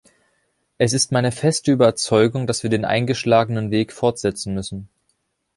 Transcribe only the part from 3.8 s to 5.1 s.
fortsetzen müssen.